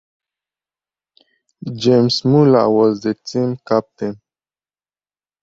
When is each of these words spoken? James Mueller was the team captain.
James 1.77 2.25
Mueller 2.25 2.67
was 2.71 3.01
the 3.01 3.13
team 3.13 3.55
captain. 3.67 4.19